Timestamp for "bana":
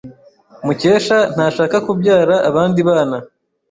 2.89-3.17